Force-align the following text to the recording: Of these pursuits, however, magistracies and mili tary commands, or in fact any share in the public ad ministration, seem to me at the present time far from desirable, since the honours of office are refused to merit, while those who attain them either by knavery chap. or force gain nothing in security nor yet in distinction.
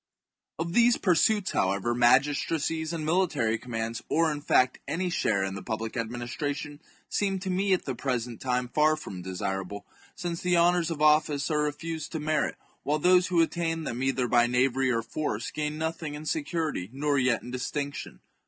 Of 0.57 0.73
these 0.73 0.97
pursuits, 0.97 1.51
however, 1.51 1.93
magistracies 1.93 2.91
and 2.91 3.05
mili 3.07 3.29
tary 3.29 3.59
commands, 3.59 4.01
or 4.09 4.31
in 4.31 4.41
fact 4.41 4.79
any 4.87 5.11
share 5.11 5.43
in 5.43 5.53
the 5.53 5.61
public 5.61 5.95
ad 5.95 6.09
ministration, 6.09 6.81
seem 7.07 7.37
to 7.37 7.51
me 7.51 7.71
at 7.73 7.85
the 7.85 7.93
present 7.93 8.41
time 8.41 8.67
far 8.67 8.95
from 8.95 9.21
desirable, 9.21 9.85
since 10.15 10.41
the 10.41 10.57
honours 10.57 10.89
of 10.89 11.03
office 11.03 11.51
are 11.51 11.61
refused 11.61 12.13
to 12.13 12.19
merit, 12.19 12.55
while 12.81 12.97
those 12.97 13.27
who 13.27 13.43
attain 13.43 13.83
them 13.83 14.01
either 14.01 14.27
by 14.27 14.47
knavery 14.47 14.87
chap. 14.89 14.95
or 14.95 15.01
force 15.03 15.51
gain 15.51 15.77
nothing 15.77 16.15
in 16.15 16.25
security 16.25 16.89
nor 16.91 17.19
yet 17.19 17.43
in 17.43 17.51
distinction. 17.51 18.21